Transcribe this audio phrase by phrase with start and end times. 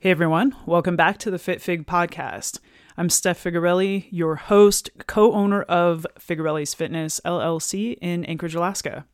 [0.00, 2.60] Hey everyone, welcome back to the Fit Fig podcast.
[2.96, 9.06] I'm Steph Figarelle, your host, co owner of Figarelle's Fitness LLC in Anchorage, Alaska.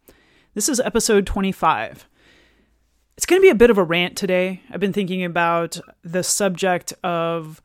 [0.53, 2.07] This is episode 25.
[3.17, 4.61] It's going to be a bit of a rant today.
[4.71, 7.63] I've been thinking about the subject of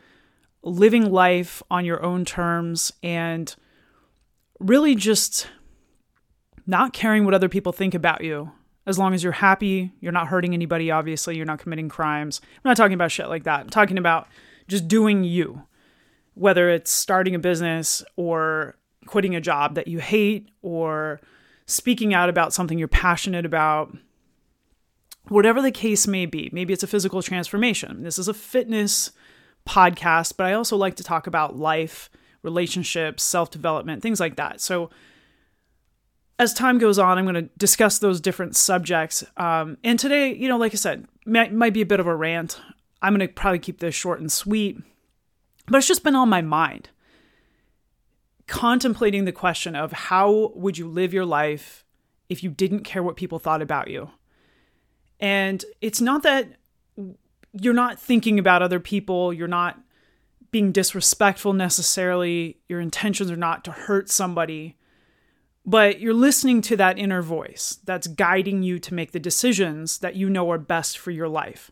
[0.63, 3.53] living life on your own terms and
[4.61, 5.49] really just
[6.65, 8.53] not caring what other people think about you
[8.85, 12.41] as long as you're happy, you're not hurting anybody, obviously, you're not committing crimes.
[12.43, 13.61] I'm not talking about shit like that.
[13.61, 14.27] I'm talking about
[14.67, 15.63] just doing you,
[16.33, 18.75] whether it's starting a business or
[19.05, 21.19] quitting a job that you hate or
[21.65, 23.95] speaking out about something you're passionate about.
[25.27, 28.01] Whatever the case may be, maybe it's a physical transformation.
[28.01, 29.11] This is a fitness
[29.67, 32.09] podcast, but I also like to talk about life,
[32.41, 34.61] relationships, self development, things like that.
[34.61, 34.89] So,
[36.39, 39.25] as time goes on, I'm going to discuss those different subjects.
[39.35, 42.15] Um, and today, you know, like I said, might, might be a bit of a
[42.15, 42.59] rant.
[43.01, 44.81] I'm going to probably keep this short and sweet,
[45.67, 46.89] but it's just been on my mind.
[48.47, 51.83] Contemplating the question of how would you live your life
[52.29, 54.09] if you didn't care what people thought about you?
[55.19, 56.47] And it's not that
[57.51, 59.77] you're not thinking about other people, you're not
[60.51, 64.77] being disrespectful necessarily, your intentions are not to hurt somebody
[65.65, 70.15] but you're listening to that inner voice that's guiding you to make the decisions that
[70.15, 71.71] you know are best for your life.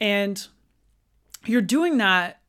[0.00, 0.46] And
[1.44, 2.40] you're doing that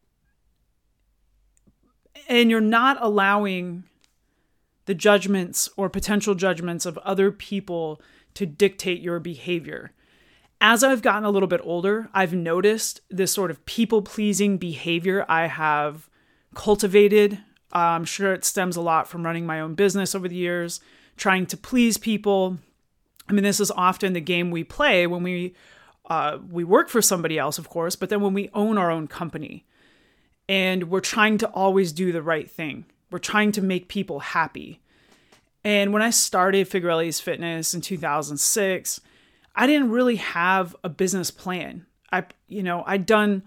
[2.27, 3.83] and you're not allowing
[4.85, 8.01] the judgments or potential judgments of other people
[8.35, 9.91] to dictate your behavior.
[10.61, 15.25] As I've gotten a little bit older, I've noticed this sort of people pleasing behavior
[15.27, 16.09] I have
[16.53, 17.39] cultivated
[17.71, 20.79] I'm sure it stems a lot from running my own business over the years,
[21.17, 22.57] trying to please people.
[23.27, 25.55] I mean, this is often the game we play when we
[26.09, 29.07] uh, we work for somebody else, of course, but then when we own our own
[29.07, 29.65] company,
[30.47, 32.85] and we're trying to always do the right thing.
[33.09, 34.81] We're trying to make people happy.
[35.63, 39.01] And when I started Figarelle's Fitness in 2006,
[39.55, 41.87] I didn't really have a business plan.
[42.11, 43.43] I, you know, I'd done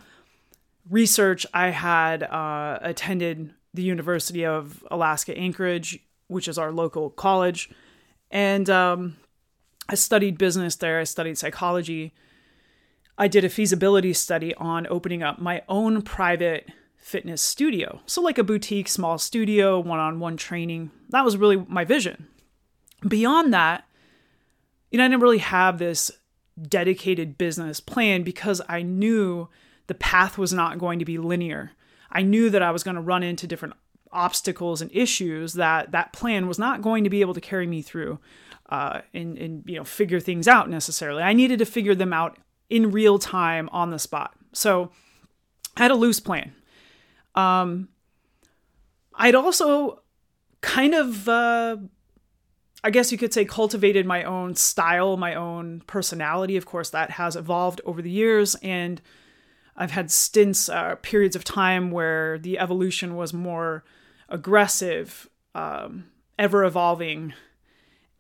[0.91, 1.47] research.
[1.55, 7.71] I had uh, attended the University of Alaska Anchorage, which is our local college.
[8.29, 9.17] And um,
[9.89, 12.13] I studied business there, I studied psychology.
[13.17, 18.01] I did a feasibility study on opening up my own private fitness studio.
[18.05, 20.91] So, like a boutique, small studio, one on one training.
[21.11, 22.27] That was really my vision.
[23.07, 23.85] Beyond that,
[24.91, 26.11] you know, I didn't really have this
[26.61, 29.49] dedicated business plan because I knew
[29.87, 31.71] the path was not going to be linear.
[32.11, 33.75] I knew that I was going to run into different
[34.11, 37.83] obstacles and issues that that plan was not going to be able to carry me
[37.83, 38.19] through
[38.71, 41.23] uh, and, and you know figure things out necessarily.
[41.23, 42.39] I needed to figure them out
[42.71, 44.35] in real time on the spot.
[44.53, 44.91] So
[45.77, 46.53] I had a loose plan.
[47.35, 47.89] Um,
[49.15, 50.03] I'd also
[50.61, 51.77] kind of, uh,
[52.85, 56.57] I guess you could say, cultivated my own style, my own personality.
[56.57, 59.01] Of course, that has evolved over the years and
[59.81, 63.85] I've had stints, uh, periods of time where the evolution was more
[64.29, 66.07] aggressive, um,
[66.37, 67.33] ever evolving.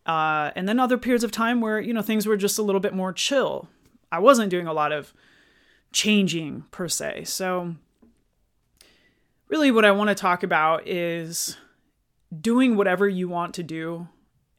[0.06, 2.80] Uh, and then other periods of time where, you know, things were just a little
[2.80, 3.68] bit more chill.
[4.12, 5.12] I wasn't doing a lot of
[5.92, 7.24] changing per se.
[7.24, 7.74] So,
[9.48, 11.56] really, what I want to talk about is
[12.40, 14.06] doing whatever you want to do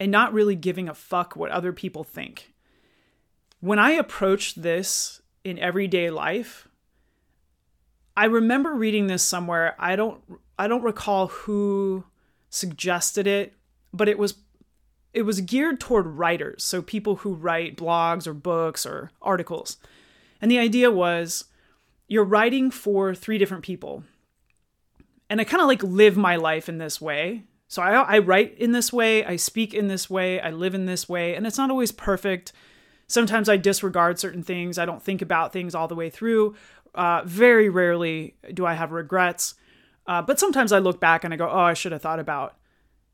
[0.02, 2.54] and not really giving a fuck what other people think.
[3.62, 6.69] When I approach this in everyday life,
[8.16, 9.76] I remember reading this somewhere.
[9.80, 10.22] I don't
[10.58, 12.04] I don't recall who
[12.50, 13.54] suggested it,
[13.94, 14.36] but it was
[15.14, 19.78] it was geared toward writers, so people who write blogs or books or articles.
[20.42, 21.46] And the idea was
[22.08, 24.04] you're writing for three different people.
[25.30, 27.44] And I kind of like live my life in this way.
[27.68, 30.88] So I, I write in this way, I speak in this way, I live in
[30.88, 32.52] this way, and it's not always perfect.
[33.06, 36.56] Sometimes I disregard certain things, I don't think about things all the way through,
[37.00, 39.56] uh, very rarely do I have regrets,
[40.06, 42.58] uh, but sometimes I look back and I go, oh, I should have thought about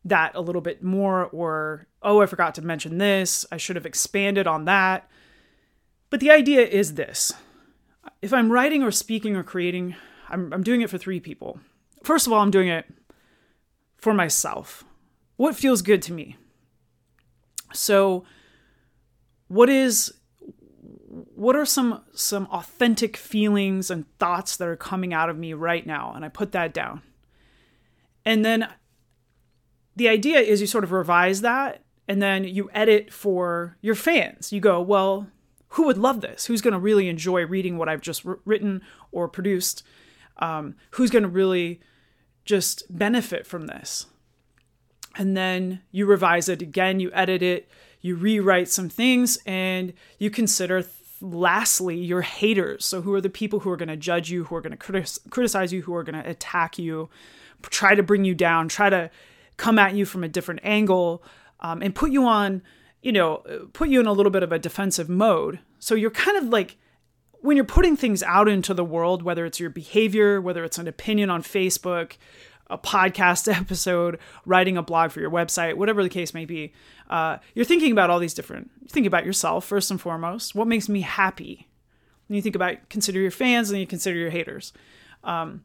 [0.06, 3.46] that a little bit more, or oh, I forgot to mention this.
[3.52, 5.08] I should have expanded on that.
[6.10, 7.34] But the idea is this
[8.24, 9.96] if I'm writing or speaking or creating,
[10.30, 11.60] I'm, I'm doing it for three people.
[12.04, 12.86] First of all, I'm doing it
[13.98, 14.84] for myself.
[15.36, 16.38] What feels good to me?
[17.72, 18.26] So,
[19.48, 20.12] what is
[21.36, 25.86] what are some some authentic feelings and thoughts that are coming out of me right
[25.86, 27.02] now and i put that down
[28.26, 28.68] and then
[29.96, 34.52] the idea is you sort of revise that and then you edit for your fans
[34.52, 35.28] you go well
[35.76, 36.46] who would love this?
[36.46, 38.82] Who's going to really enjoy reading what I've just written
[39.12, 39.84] or produced?
[40.38, 41.82] Um, who's going to really
[42.46, 44.06] just benefit from this?
[45.18, 50.30] And then you revise it again, you edit it, you rewrite some things, and you
[50.30, 50.82] consider
[51.34, 52.86] lastly your haters.
[52.86, 55.22] So, who are the people who are going to judge you, who are going to
[55.30, 57.10] criticize you, who are going to attack you,
[57.64, 59.10] try to bring you down, try to
[59.58, 61.24] come at you from a different angle,
[61.62, 62.62] um, and put you on,
[63.02, 63.44] you know,
[63.74, 65.60] put you in a little bit of a defensive mode.
[65.80, 66.78] So, you're kind of like,
[67.42, 70.88] when you're putting things out into the world, whether it's your behavior, whether it's an
[70.88, 72.14] opinion on Facebook,
[72.68, 76.74] a podcast episode, writing a blog for your website, whatever the case may be,
[77.10, 78.72] uh, you're thinking about all these different.
[78.82, 80.56] You think about yourself first and foremost.
[80.56, 81.68] What makes me happy?
[82.28, 84.74] And you think about consider your fans, and you consider your haters.
[85.24, 85.64] Um,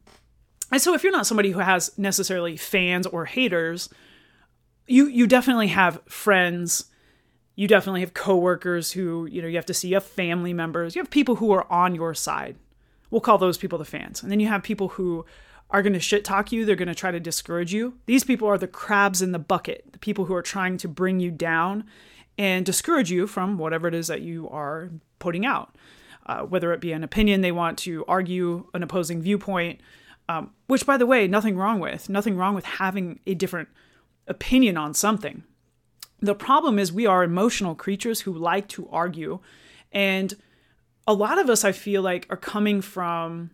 [0.71, 3.89] and so, if you're not somebody who has necessarily fans or haters,
[4.87, 6.85] you you definitely have friends.
[7.55, 9.89] You definitely have coworkers who you know you have to see.
[9.89, 10.95] You have family members.
[10.95, 12.57] You have people who are on your side.
[13.09, 14.23] We'll call those people the fans.
[14.23, 15.25] And then you have people who
[15.71, 16.65] are going to shit talk you.
[16.65, 17.97] They're going to try to discourage you.
[18.05, 21.19] These people are the crabs in the bucket, the people who are trying to bring
[21.19, 21.85] you down
[22.37, 24.89] and discourage you from whatever it is that you are
[25.19, 25.75] putting out.
[26.25, 29.81] Uh, whether it be an opinion, they want to argue an opposing viewpoint,
[30.29, 32.09] um, which, by the way, nothing wrong with.
[32.09, 33.69] Nothing wrong with having a different
[34.27, 35.43] opinion on something.
[36.19, 39.39] The problem is we are emotional creatures who like to argue.
[39.91, 40.35] And
[41.07, 43.49] a lot of us, I feel like, are coming from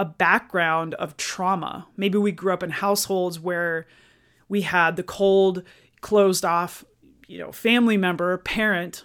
[0.00, 1.86] a background of trauma.
[1.94, 3.86] Maybe we grew up in households where
[4.48, 5.62] we had the cold,
[6.00, 6.86] closed off,
[7.28, 9.04] you know, family member, parent,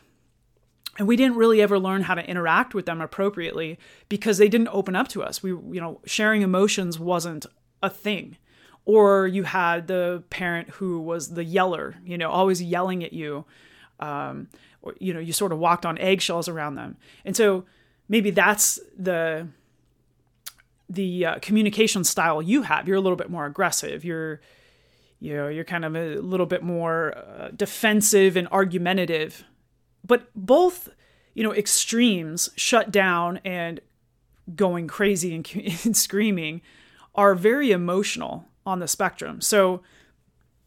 [0.98, 3.78] and we didn't really ever learn how to interact with them appropriately
[4.08, 5.44] because they didn't open up to us.
[5.44, 7.46] We, you know, sharing emotions wasn't
[7.84, 8.38] a thing.
[8.86, 13.44] Or you had the parent who was the yeller, you know, always yelling at you.
[14.00, 14.48] Um,
[14.82, 16.96] or, you know, you sort of walked on eggshells around them.
[17.26, 17.66] And so
[18.08, 19.50] maybe that's the
[20.90, 22.88] the uh, communication style you have.
[22.88, 24.06] You're a little bit more aggressive.
[24.06, 24.42] You're
[25.20, 29.44] you know you're kind of a little bit more uh, defensive and argumentative.
[30.06, 30.90] But both
[31.34, 33.80] you know extremes, shut down and
[34.56, 35.50] going crazy and,
[35.86, 36.62] and screaming,
[37.16, 39.42] are very emotional on the spectrum.
[39.42, 39.82] So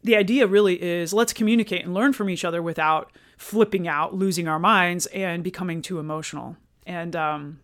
[0.03, 4.47] the idea really is let's communicate and learn from each other without flipping out, losing
[4.47, 6.57] our minds, and becoming too emotional.
[6.85, 7.59] And um,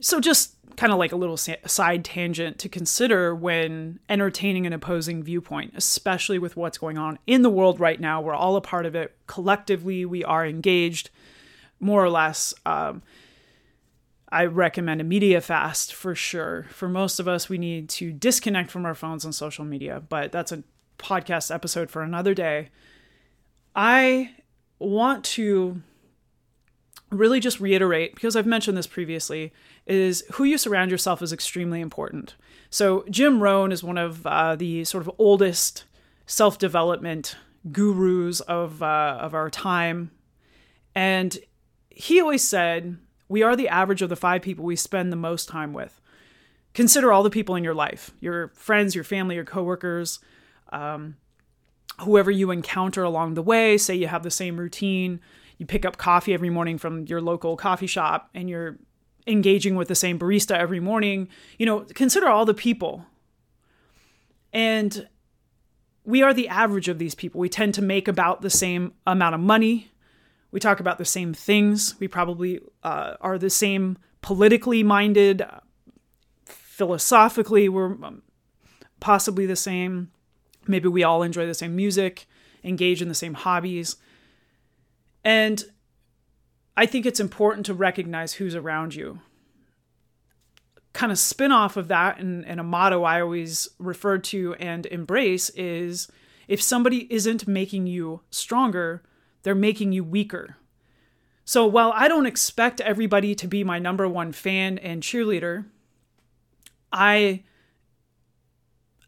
[0.00, 5.22] so just kind of like a little side tangent to consider when entertaining an opposing
[5.22, 8.20] viewpoint, especially with what's going on in the world right now.
[8.20, 9.16] We're all a part of it.
[9.26, 11.10] Collectively, we are engaged,
[11.80, 12.52] more or less.
[12.66, 13.02] Um,
[14.30, 16.66] I recommend a media fast for sure.
[16.70, 20.32] For most of us, we need to disconnect from our phones and social media, but
[20.32, 20.62] that's a
[20.98, 22.70] podcast episode for another day.
[23.74, 24.34] I
[24.78, 25.82] want to
[27.10, 29.52] really just reiterate, because I've mentioned this previously,
[29.86, 32.34] is who you surround yourself is extremely important.
[32.70, 35.84] So, Jim Rohn is one of uh, the sort of oldest
[36.26, 37.36] self development
[37.70, 40.10] gurus of, uh, of our time.
[40.94, 41.38] And
[41.90, 42.96] he always said,
[43.28, 46.00] We are the average of the five people we spend the most time with.
[46.74, 50.18] Consider all the people in your life your friends, your family, your coworkers,
[50.70, 51.16] um,
[52.00, 53.78] whoever you encounter along the way.
[53.78, 55.20] Say you have the same routine
[55.58, 58.78] you pick up coffee every morning from your local coffee shop and you're
[59.26, 63.04] engaging with the same barista every morning, you know, consider all the people.
[64.52, 65.08] And
[66.04, 67.40] we are the average of these people.
[67.40, 69.90] We tend to make about the same amount of money.
[70.52, 71.98] We talk about the same things.
[71.98, 75.44] We probably uh, are the same politically minded.
[76.44, 78.22] Philosophically, we're um,
[79.00, 80.12] possibly the same.
[80.68, 82.26] Maybe we all enjoy the same music,
[82.62, 83.96] engage in the same hobbies.
[85.26, 85.64] And
[86.76, 89.18] I think it's important to recognize who's around you.
[90.92, 94.86] Kind of spin off of that, and, and a motto I always refer to and
[94.86, 96.06] embrace is
[96.46, 99.02] if somebody isn't making you stronger,
[99.42, 100.58] they're making you weaker.
[101.44, 105.64] So while I don't expect everybody to be my number one fan and cheerleader,
[106.92, 107.42] I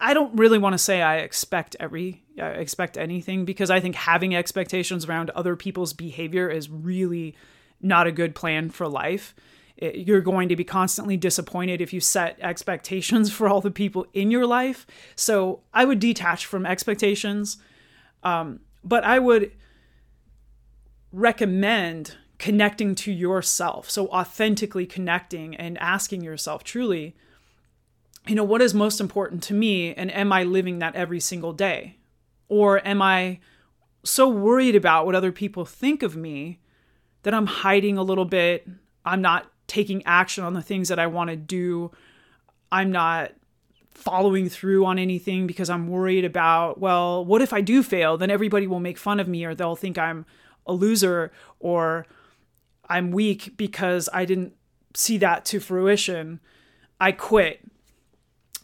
[0.01, 4.35] I don't really want to say I expect every expect anything because I think having
[4.35, 7.37] expectations around other people's behavior is really
[7.81, 9.35] not a good plan for life.
[9.81, 14.31] You're going to be constantly disappointed if you set expectations for all the people in
[14.31, 14.87] your life.
[15.15, 17.59] So I would detach from expectations,
[18.23, 19.53] um, but I would
[21.13, 23.91] recommend connecting to yourself.
[23.91, 27.17] So authentically connecting and asking yourself truly
[28.29, 31.53] you know, what is most important to me and am I living that every single
[31.53, 31.97] day?
[32.49, 33.41] Or am I
[34.05, 36.61] so worried about what other people think of me
[37.23, 38.67] that I'm hiding a little bit.
[39.05, 41.91] I'm not taking action on the things that I want to do.
[42.73, 43.33] I'm not
[43.91, 48.17] following through on anything because I'm worried about, well, what if I do fail?
[48.17, 50.25] Then everybody will make fun of me or they'll think I'm
[50.67, 52.07] a loser or
[52.89, 54.55] I'm weak because I didn't
[54.95, 56.41] see that to fruition.
[57.01, 57.61] I quit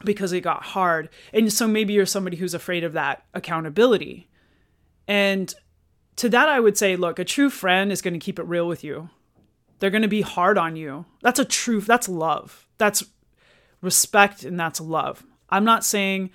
[0.04, 1.08] because it got hard.
[1.32, 4.28] And so maybe you're somebody who's afraid of that accountability.
[5.06, 5.54] And
[6.16, 8.68] to that, I would say, look, a true friend is going to keep it real
[8.68, 9.10] with you.
[9.78, 11.04] They're going to be hard on you.
[11.22, 12.66] That's a true, that's love.
[12.78, 13.04] That's
[13.80, 15.24] respect and that's love.
[15.50, 16.30] I'm not saying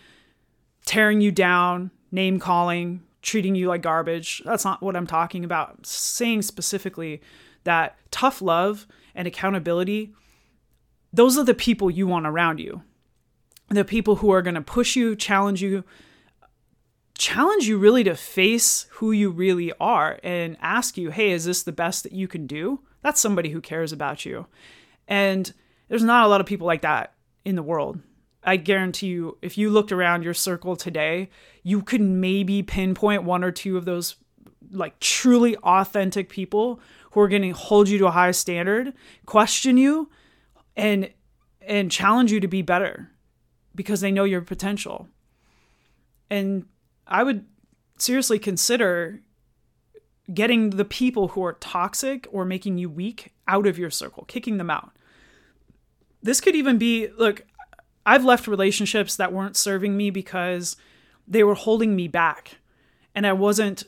[0.86, 4.42] tearing you down, name calling, treating you like garbage.
[4.46, 5.70] That's not what I'm talking about.
[5.70, 7.22] I'm saying specifically
[7.64, 10.14] that tough love and accountability,
[11.12, 12.84] those are the people you want around you.
[13.70, 15.84] The people who are going to push you, challenge you,
[17.20, 21.64] challenge you really to face who you really are and ask you, hey, is this
[21.64, 22.80] the best that you can do?
[23.02, 24.48] That's somebody who cares about you.
[25.08, 25.52] And
[25.90, 27.14] there's not a lot of people like that
[27.46, 28.00] in the world.
[28.44, 31.30] I guarantee you, if you looked around your circle today,
[31.62, 34.16] you could maybe pinpoint one or two of those
[34.72, 36.80] like truly authentic people
[37.12, 38.94] who are going to hold you to a high standard,
[39.26, 40.10] question you,
[40.78, 41.10] and
[41.62, 43.12] and challenge you to be better
[43.80, 45.08] because they know your potential.
[46.30, 46.66] And
[47.08, 47.46] I would
[47.98, 49.22] seriously consider
[50.34, 54.58] getting the people who are toxic or making you weak out of your circle, kicking
[54.58, 54.92] them out.
[56.22, 57.46] This could even be look,
[58.06, 60.76] I've left relationships that weren't serving me because
[61.26, 62.58] they were holding me back
[63.16, 63.86] and I wasn't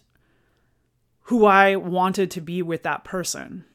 [1.24, 3.66] who I wanted to be with that person.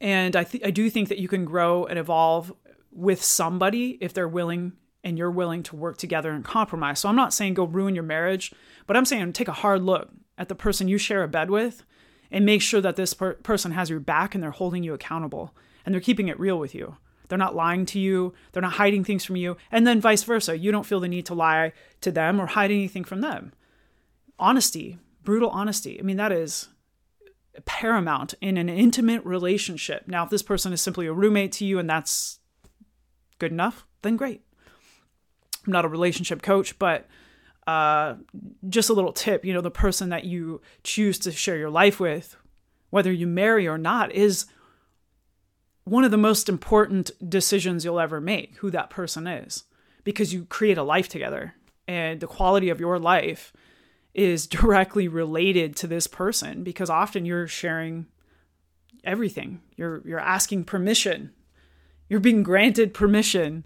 [0.00, 2.50] And I th- I do think that you can grow and evolve
[2.90, 4.72] with somebody if they're willing
[5.04, 7.00] and you're willing to work together and compromise.
[7.00, 8.52] So I'm not saying go ruin your marriage,
[8.86, 11.84] but I'm saying take a hard look at the person you share a bed with
[12.30, 15.54] and make sure that this per- person has your back and they're holding you accountable
[15.84, 16.96] and they're keeping it real with you.
[17.28, 20.58] They're not lying to you, they're not hiding things from you, and then vice versa.
[20.58, 23.52] You don't feel the need to lie to them or hide anything from them.
[24.38, 25.98] Honesty, brutal honesty.
[25.98, 26.68] I mean, that is
[27.64, 30.04] paramount in an intimate relationship.
[30.06, 32.38] Now, if this person is simply a roommate to you and that's
[33.38, 34.42] good enough, then great.
[35.66, 37.06] I'm not a relationship coach, but
[37.66, 38.14] uh,
[38.68, 42.00] just a little tip you know, the person that you choose to share your life
[42.00, 42.36] with,
[42.90, 44.46] whether you marry or not, is
[45.84, 49.64] one of the most important decisions you'll ever make who that person is
[50.04, 51.54] because you create a life together
[51.88, 53.52] and the quality of your life
[54.14, 58.06] is directly related to this person because often you're sharing
[59.04, 59.60] everything.
[59.76, 61.32] You're you're asking permission.
[62.08, 63.64] You're being granted permission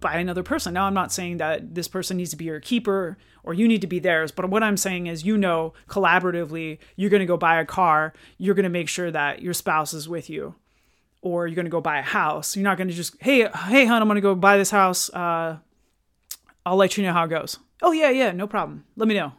[0.00, 0.74] by another person.
[0.74, 3.80] Now, I'm not saying that this person needs to be your keeper or you need
[3.80, 7.36] to be theirs, but what I'm saying is, you know, collaboratively, you're going to go
[7.36, 10.54] buy a car, you're going to make sure that your spouse is with you,
[11.22, 12.56] or you're going to go buy a house.
[12.56, 15.08] You're not going to just, hey, hey, hon, I'm going to go buy this house.
[15.10, 15.58] Uh,
[16.64, 17.58] I'll let you know how it goes.
[17.82, 18.84] Oh, yeah, yeah, no problem.
[18.96, 19.32] Let me know.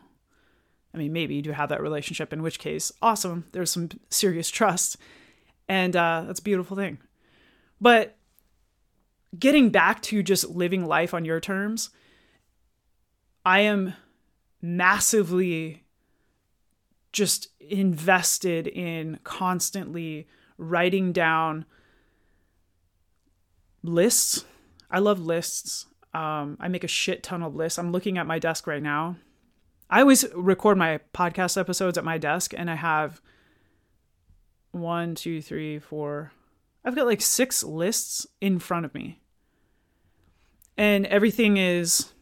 [0.94, 3.46] I mean, maybe you do have that relationship, in which case, awesome.
[3.52, 4.98] There's some serious trust.
[5.70, 6.98] And uh, that's a beautiful thing.
[7.80, 8.17] But
[9.38, 11.90] getting back to just living life on your terms,
[13.46, 13.94] I am
[14.62, 15.84] massively
[17.12, 21.66] just invested in constantly writing down
[23.84, 24.46] lists.
[24.90, 25.86] I love lists.
[26.14, 27.80] Um, I make a shit ton of lists.
[27.80, 29.18] I'm looking at my desk right now.
[29.90, 33.22] I always record my podcast episodes at my desk, and I have
[34.72, 36.34] one, two, three, four,
[36.88, 39.20] I've got like six lists in front of me.
[40.78, 42.14] And everything is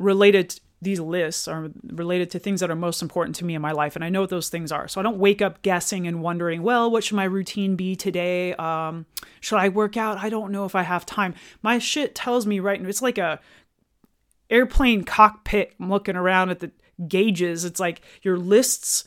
[0.00, 3.72] related these lists are related to things that are most important to me in my
[3.72, 4.88] life and i know what those things are.
[4.88, 8.54] So i don't wake up guessing and wondering well what should my routine be today?
[8.54, 9.06] Um,
[9.40, 10.18] should i work out?
[10.18, 11.34] I don't know if i have time.
[11.62, 13.38] My shit tells me right now it's like a
[14.50, 16.72] airplane cockpit i'm looking around at the
[17.06, 17.64] gauges.
[17.64, 19.04] It's like your lists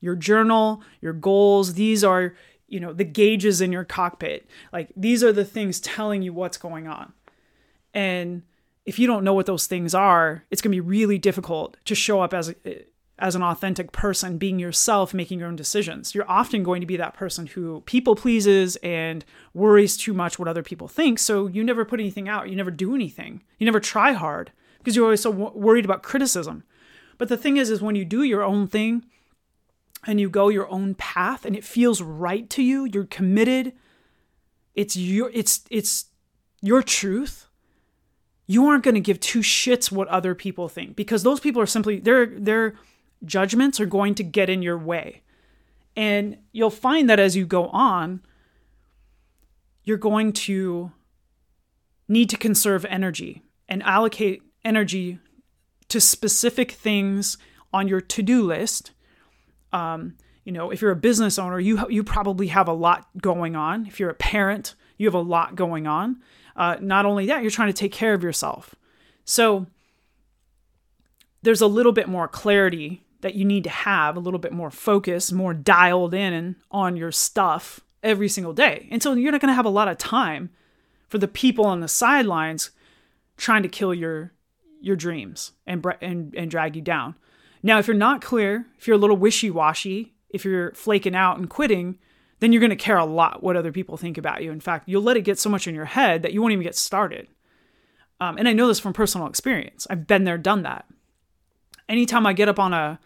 [0.00, 2.34] your journal your goals these are
[2.70, 4.48] you know the gauges in your cockpit.
[4.72, 7.12] Like these are the things telling you what's going on.
[7.92, 8.42] And
[8.86, 11.94] if you don't know what those things are it's going to be really difficult to
[11.94, 12.84] show up as a,
[13.18, 16.14] as an authentic person being yourself making your own decisions.
[16.14, 20.48] You're often going to be that person who people pleases and worries too much what
[20.48, 21.18] other people think.
[21.18, 22.48] So you never put anything out.
[22.48, 23.42] You never do anything.
[23.58, 26.64] You never try hard because you're always so w- worried about criticism.
[27.18, 29.04] But the thing is is when you do your own thing
[30.06, 33.72] and you go your own path and it feels right to you, you're committed,
[34.74, 36.06] it's your it's it's
[36.62, 37.46] your truth.
[38.46, 41.66] You aren't going to give two shits what other people think because those people are
[41.66, 42.74] simply their their
[43.24, 45.22] judgments are going to get in your way.
[45.96, 48.22] And you'll find that as you go on,
[49.84, 50.92] you're going to
[52.08, 55.18] need to conserve energy and allocate energy
[55.88, 57.36] to specific things
[57.72, 58.92] on your to-do list.
[59.72, 63.56] Um, you know, if you're a business owner, you you probably have a lot going
[63.56, 63.86] on.
[63.86, 66.22] If you're a parent, you have a lot going on.
[66.56, 68.74] Uh, not only that, you're trying to take care of yourself.
[69.24, 69.66] So
[71.42, 74.70] there's a little bit more clarity that you need to have, a little bit more
[74.70, 78.88] focus, more dialed in on your stuff every single day.
[78.90, 80.50] And so you're not going to have a lot of time
[81.08, 82.70] for the people on the sidelines
[83.36, 84.32] trying to kill your
[84.82, 87.14] your dreams and and and drag you down.
[87.62, 91.50] Now, if you're not clear, if you're a little wishy-washy, if you're flaking out and
[91.50, 91.98] quitting,
[92.38, 94.50] then you're going to care a lot what other people think about you.
[94.50, 96.64] In fact, you'll let it get so much in your head that you won't even
[96.64, 97.28] get started.
[98.20, 99.86] Um, and I know this from personal experience.
[99.90, 100.86] I've been there, done that.
[101.88, 102.98] Anytime I get up on a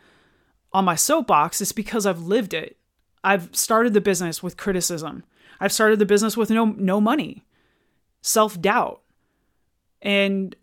[0.73, 2.77] on my soapbox, it's because I've lived it.
[3.23, 5.25] I've started the business with criticism.
[5.61, 7.45] I've started the business with no no money,
[8.21, 9.01] self doubt,
[10.03, 10.55] and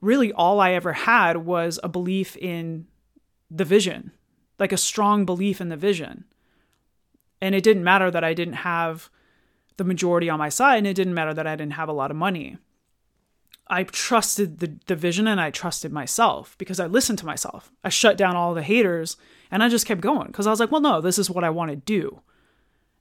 [0.00, 2.86] really all I ever had was a belief in
[3.54, 4.12] the vision,
[4.58, 6.24] like a strong belief in the vision.
[7.40, 9.10] And it didn't matter that I didn't have
[9.76, 12.10] the majority on my side, and it didn't matter that I didn't have a lot
[12.10, 12.58] of money.
[13.68, 17.72] I trusted the, the vision and I trusted myself because I listened to myself.
[17.82, 19.16] I shut down all the haters
[19.50, 21.50] and I just kept going because I was like, well, no, this is what I
[21.50, 22.20] want to do.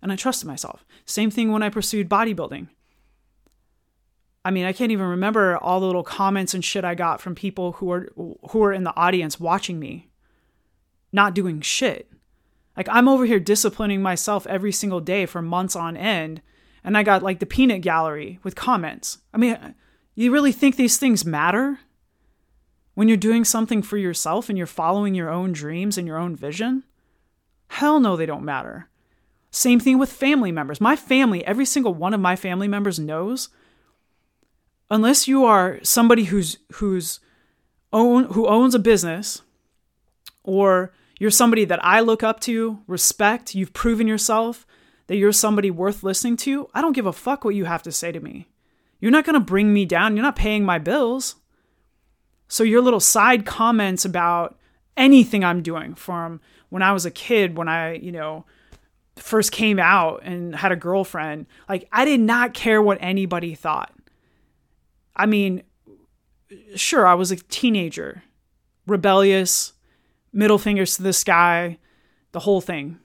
[0.01, 0.85] And I trusted myself.
[1.05, 2.67] Same thing when I pursued bodybuilding.
[4.45, 7.35] I mean, I can't even remember all the little comments and shit I got from
[7.35, 10.10] people who are who are in the audience watching me
[11.11, 12.11] not doing shit.
[12.75, 16.41] Like I'm over here disciplining myself every single day for months on end,
[16.83, 19.19] and I got like the peanut gallery with comments.
[19.33, 19.75] I mean,
[20.15, 21.79] you really think these things matter?
[22.93, 26.35] When you're doing something for yourself and you're following your own dreams and your own
[26.35, 26.83] vision?
[27.67, 28.89] Hell no, they don't matter.
[29.49, 30.81] Same thing with family members.
[30.81, 33.49] My family, every single one of my family members knows
[34.89, 37.19] unless you are somebody who's who's
[37.93, 39.41] own who owns a business
[40.43, 44.65] or you're somebody that I look up to, respect, you've proven yourself
[45.05, 47.91] that you're somebody worth listening to, I don't give a fuck what you have to
[47.91, 48.47] say to me.
[48.99, 50.15] You're not to bring me down.
[50.15, 51.35] You're not paying my bills.
[52.47, 54.57] So your little side comments about
[54.97, 58.45] anything I'm doing from when I was a kid, when I, you know,
[59.15, 63.93] first came out and had a girlfriend, like I did not care what anybody thought.
[65.15, 65.61] I mean,
[66.75, 68.23] sure, I was a teenager,
[68.87, 69.73] rebellious,
[70.33, 71.77] middle fingers to the sky,
[72.31, 72.99] the whole thing.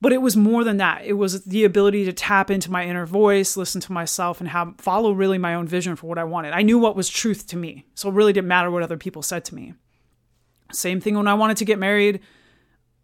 [0.00, 1.04] But it was more than that.
[1.04, 4.74] It was the ability to tap into my inner voice, listen to myself, and have
[4.78, 6.52] follow really my own vision for what I wanted.
[6.52, 9.22] I knew what was truth to me, so it really didn't matter what other people
[9.22, 9.74] said to me.
[10.72, 12.20] Same thing when I wanted to get married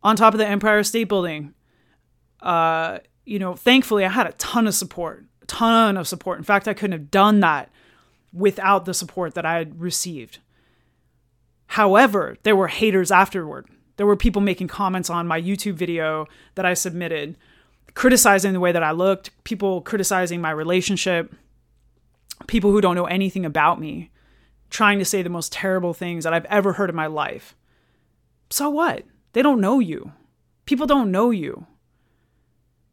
[0.03, 1.55] on top of the Empire State Building.
[2.41, 6.39] Uh, you know, thankfully, I had a ton of support, a ton of support.
[6.39, 7.71] In fact, I couldn't have done that
[8.33, 10.39] without the support that I had received.
[11.75, 13.67] However, there were haters afterward.
[13.97, 17.37] There were people making comments on my YouTube video that I submitted,
[17.95, 21.35] criticizing the way that I looked, people criticizing my relationship,
[22.47, 24.13] people who don't know anything about me,
[24.71, 27.57] trying to say the most terrible things that I've ever heard in my life.
[28.51, 29.03] So what?
[29.33, 30.13] They don't know you.
[30.67, 31.67] People don't know you.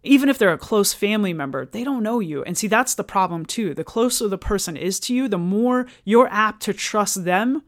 [0.01, 2.41] Even if they're a close family member, they don't know you.
[2.45, 3.75] And see, that's the problem too.
[3.75, 7.61] The closer the person is to you, the more you're apt to trust them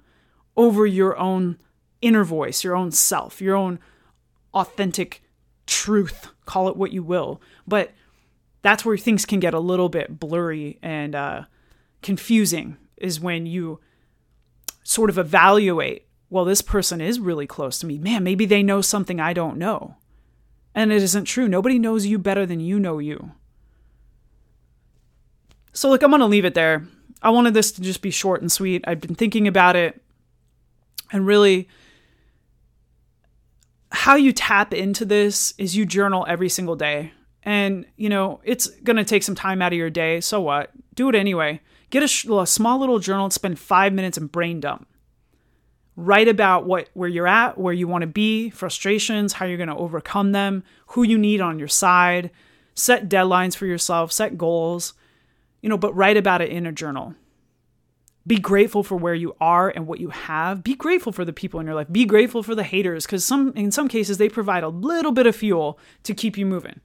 [0.55, 1.57] over your own
[2.01, 3.79] inner voice, your own self, your own
[4.53, 5.23] authentic
[5.65, 7.41] truth, call it what you will.
[7.67, 7.91] But
[8.61, 11.43] that's where things can get a little bit blurry and uh,
[12.01, 13.79] confusing, is when you
[14.83, 17.99] sort of evaluate well, this person is really close to me.
[17.99, 19.97] Man, maybe they know something I don't know.
[20.73, 21.47] And it isn't true.
[21.47, 23.33] Nobody knows you better than you know you.
[25.73, 26.87] So, look, I'm going to leave it there.
[27.21, 28.83] I wanted this to just be short and sweet.
[28.87, 30.02] I've been thinking about it
[31.13, 31.69] and really
[33.91, 37.13] how you tap into this is you journal every single day.
[37.43, 40.19] And, you know, it's going to take some time out of your day.
[40.19, 40.71] So what?
[40.95, 41.61] Do it anyway.
[41.91, 44.87] Get a, sh- a small little journal and spend five minutes and brain dump.
[45.95, 49.69] Write about what where you're at, where you want to be, frustrations, how you're going
[49.69, 52.31] to overcome them, who you need on your side.
[52.73, 54.95] Set deadlines for yourself, set goals,
[55.61, 57.13] you know, but write about it in a journal.
[58.25, 60.63] Be grateful for where you are and what you have.
[60.63, 61.91] Be grateful for the people in your life.
[61.91, 65.27] Be grateful for the haters because some in some cases they provide a little bit
[65.27, 66.79] of fuel to keep you moving.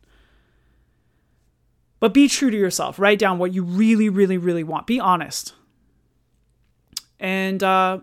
[2.00, 2.98] But be true to yourself.
[2.98, 4.86] Write down what you really, really, really want.
[4.86, 5.54] Be honest.
[7.20, 8.00] And uh,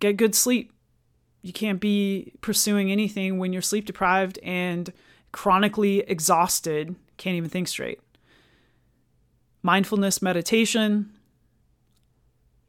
[0.00, 0.72] get good sleep.
[1.42, 4.92] you can't be pursuing anything when you're sleep deprived and
[5.32, 8.00] chronically exhausted, can't even think straight.
[9.62, 11.12] Mindfulness meditation,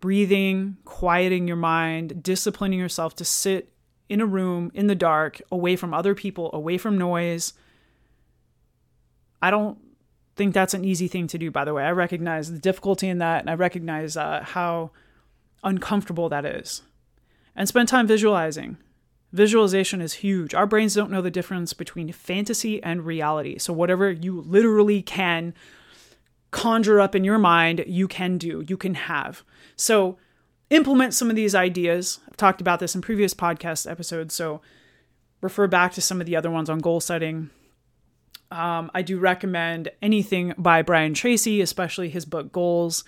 [0.01, 3.71] breathing, quieting your mind, disciplining yourself to sit
[4.09, 7.53] in a room in the dark, away from other people, away from noise.
[9.41, 9.77] I don't
[10.35, 11.83] think that's an easy thing to do, by the way.
[11.83, 14.91] I recognize the difficulty in that, and I recognize uh, how
[15.63, 16.81] uncomfortable that is.
[17.55, 18.77] And spend time visualizing.
[19.31, 20.53] Visualization is huge.
[20.53, 23.57] Our brains don't know the difference between fantasy and reality.
[23.59, 25.53] So, whatever you literally can
[26.51, 29.43] conjure up in your mind, you can do, you can have.
[29.75, 30.17] So,
[30.69, 32.19] implement some of these ideas.
[32.27, 34.35] I've talked about this in previous podcast episodes.
[34.35, 34.61] So,
[35.41, 37.49] refer back to some of the other ones on goal setting.
[38.51, 43.05] Um, I do recommend anything by Brian Tracy, especially his book Goals.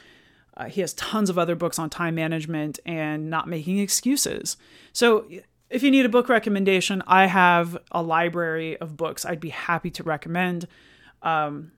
[0.55, 4.55] Uh, he has tons of other books on time management and not making excuses.
[4.93, 5.27] So,
[5.69, 9.89] if you need a book recommendation, I have a library of books I'd be happy
[9.91, 10.67] to recommend.
[11.23, 11.71] Um,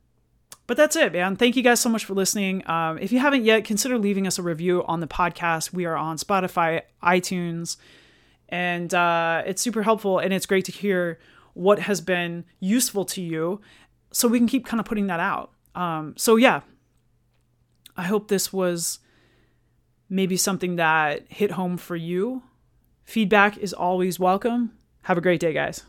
[0.68, 1.36] but that's it, man.
[1.36, 2.68] Thank you guys so much for listening.
[2.70, 5.74] Um, if you haven't yet, consider leaving us a review on the podcast.
[5.74, 7.78] We are on Spotify, iTunes,
[8.50, 10.20] and uh, it's super helpful.
[10.20, 11.20] And it's great to hear
[11.54, 13.62] what has been useful to you
[14.12, 15.52] so we can keep kind of putting that out.
[15.76, 16.62] Um, so, yeah,
[17.96, 19.00] I hope this was
[20.10, 22.44] maybe something that hit home for you.
[23.04, 24.72] Feedback is always welcome.
[25.04, 25.84] Have a great day, guys.